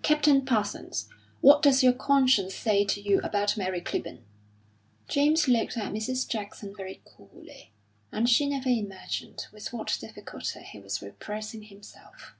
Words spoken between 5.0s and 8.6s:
James looked at Mrs. Jackson very coolly, and she